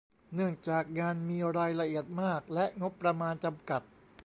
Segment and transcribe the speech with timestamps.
[0.33, 3.81] เนื่องจากงานมีรายละเอียดมาก และ งบประมาณจำกัด